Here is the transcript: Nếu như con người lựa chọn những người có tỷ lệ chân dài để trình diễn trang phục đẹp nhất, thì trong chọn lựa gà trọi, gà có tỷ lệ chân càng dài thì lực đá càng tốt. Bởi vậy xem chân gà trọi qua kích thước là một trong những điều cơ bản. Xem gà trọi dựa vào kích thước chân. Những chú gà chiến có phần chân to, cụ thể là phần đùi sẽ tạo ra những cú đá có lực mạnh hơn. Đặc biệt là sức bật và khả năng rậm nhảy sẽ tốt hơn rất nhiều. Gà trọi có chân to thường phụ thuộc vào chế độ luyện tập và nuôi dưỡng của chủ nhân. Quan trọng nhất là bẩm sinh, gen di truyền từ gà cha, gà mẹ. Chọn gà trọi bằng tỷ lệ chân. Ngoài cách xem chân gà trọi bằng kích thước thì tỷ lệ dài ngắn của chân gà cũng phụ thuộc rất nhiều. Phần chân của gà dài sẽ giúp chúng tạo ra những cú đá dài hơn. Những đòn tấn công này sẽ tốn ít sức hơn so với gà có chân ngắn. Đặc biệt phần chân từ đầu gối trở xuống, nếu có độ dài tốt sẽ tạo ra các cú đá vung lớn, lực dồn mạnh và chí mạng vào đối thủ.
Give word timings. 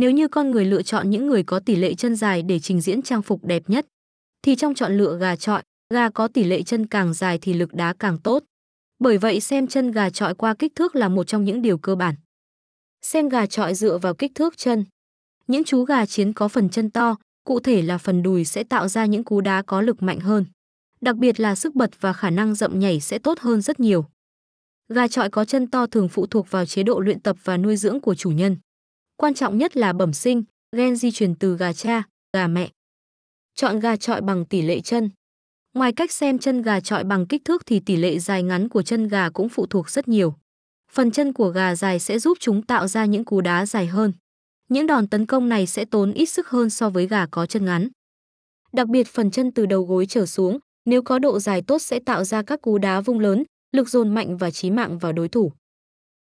Nếu 0.00 0.10
như 0.10 0.28
con 0.28 0.50
người 0.50 0.64
lựa 0.64 0.82
chọn 0.82 1.10
những 1.10 1.26
người 1.26 1.42
có 1.42 1.60
tỷ 1.60 1.76
lệ 1.76 1.94
chân 1.94 2.16
dài 2.16 2.42
để 2.42 2.58
trình 2.58 2.80
diễn 2.80 3.02
trang 3.02 3.22
phục 3.22 3.44
đẹp 3.44 3.62
nhất, 3.66 3.86
thì 4.42 4.56
trong 4.56 4.74
chọn 4.74 4.98
lựa 4.98 5.18
gà 5.20 5.36
trọi, 5.36 5.62
gà 5.94 6.10
có 6.10 6.28
tỷ 6.28 6.44
lệ 6.44 6.62
chân 6.62 6.86
càng 6.86 7.14
dài 7.14 7.38
thì 7.42 7.52
lực 7.52 7.74
đá 7.74 7.94
càng 7.98 8.18
tốt. 8.18 8.42
Bởi 8.98 9.18
vậy 9.18 9.40
xem 9.40 9.66
chân 9.66 9.90
gà 9.90 10.10
trọi 10.10 10.34
qua 10.34 10.54
kích 10.54 10.74
thước 10.74 10.96
là 10.96 11.08
một 11.08 11.24
trong 11.24 11.44
những 11.44 11.62
điều 11.62 11.78
cơ 11.78 11.94
bản. 11.94 12.14
Xem 13.02 13.28
gà 13.28 13.46
trọi 13.46 13.74
dựa 13.74 13.98
vào 13.98 14.14
kích 14.14 14.32
thước 14.34 14.56
chân. 14.56 14.84
Những 15.46 15.64
chú 15.64 15.84
gà 15.84 16.06
chiến 16.06 16.32
có 16.32 16.48
phần 16.48 16.68
chân 16.68 16.90
to, 16.90 17.16
cụ 17.44 17.60
thể 17.60 17.82
là 17.82 17.98
phần 17.98 18.22
đùi 18.22 18.44
sẽ 18.44 18.64
tạo 18.64 18.88
ra 18.88 19.06
những 19.06 19.24
cú 19.24 19.40
đá 19.40 19.62
có 19.62 19.80
lực 19.80 20.02
mạnh 20.02 20.20
hơn. 20.20 20.44
Đặc 21.00 21.16
biệt 21.16 21.40
là 21.40 21.54
sức 21.54 21.74
bật 21.74 21.90
và 22.00 22.12
khả 22.12 22.30
năng 22.30 22.54
rậm 22.54 22.78
nhảy 22.78 23.00
sẽ 23.00 23.18
tốt 23.18 23.38
hơn 23.40 23.60
rất 23.60 23.80
nhiều. 23.80 24.04
Gà 24.88 25.08
trọi 25.08 25.30
có 25.30 25.44
chân 25.44 25.66
to 25.66 25.86
thường 25.86 26.08
phụ 26.08 26.26
thuộc 26.26 26.50
vào 26.50 26.66
chế 26.66 26.82
độ 26.82 27.00
luyện 27.00 27.20
tập 27.20 27.36
và 27.44 27.56
nuôi 27.56 27.76
dưỡng 27.76 28.00
của 28.00 28.14
chủ 28.14 28.30
nhân. 28.30 28.56
Quan 29.20 29.34
trọng 29.34 29.58
nhất 29.58 29.76
là 29.76 29.92
bẩm 29.92 30.12
sinh, 30.12 30.44
gen 30.76 30.96
di 30.96 31.10
truyền 31.10 31.34
từ 31.34 31.56
gà 31.56 31.72
cha, 31.72 32.02
gà 32.32 32.46
mẹ. 32.46 32.70
Chọn 33.54 33.80
gà 33.80 33.96
trọi 33.96 34.20
bằng 34.20 34.44
tỷ 34.44 34.62
lệ 34.62 34.80
chân. 34.80 35.10
Ngoài 35.74 35.92
cách 35.92 36.12
xem 36.12 36.38
chân 36.38 36.62
gà 36.62 36.80
trọi 36.80 37.04
bằng 37.04 37.26
kích 37.26 37.44
thước 37.44 37.62
thì 37.66 37.80
tỷ 37.80 37.96
lệ 37.96 38.18
dài 38.18 38.42
ngắn 38.42 38.68
của 38.68 38.82
chân 38.82 39.08
gà 39.08 39.30
cũng 39.30 39.48
phụ 39.48 39.66
thuộc 39.66 39.90
rất 39.90 40.08
nhiều. 40.08 40.34
Phần 40.92 41.10
chân 41.10 41.32
của 41.32 41.48
gà 41.48 41.74
dài 41.74 41.98
sẽ 41.98 42.18
giúp 42.18 42.38
chúng 42.40 42.62
tạo 42.62 42.86
ra 42.88 43.04
những 43.04 43.24
cú 43.24 43.40
đá 43.40 43.66
dài 43.66 43.86
hơn. 43.86 44.12
Những 44.68 44.86
đòn 44.86 45.08
tấn 45.08 45.26
công 45.26 45.48
này 45.48 45.66
sẽ 45.66 45.84
tốn 45.84 46.12
ít 46.12 46.26
sức 46.26 46.48
hơn 46.48 46.70
so 46.70 46.90
với 46.90 47.06
gà 47.06 47.26
có 47.26 47.46
chân 47.46 47.64
ngắn. 47.64 47.88
Đặc 48.72 48.88
biệt 48.88 49.06
phần 49.08 49.30
chân 49.30 49.50
từ 49.50 49.66
đầu 49.66 49.82
gối 49.82 50.06
trở 50.06 50.26
xuống, 50.26 50.58
nếu 50.84 51.02
có 51.02 51.18
độ 51.18 51.38
dài 51.40 51.62
tốt 51.62 51.82
sẽ 51.82 51.98
tạo 52.06 52.24
ra 52.24 52.42
các 52.42 52.62
cú 52.62 52.78
đá 52.78 53.00
vung 53.00 53.18
lớn, 53.18 53.44
lực 53.72 53.88
dồn 53.88 54.14
mạnh 54.14 54.36
và 54.36 54.50
chí 54.50 54.70
mạng 54.70 54.98
vào 54.98 55.12
đối 55.12 55.28
thủ. 55.28 55.52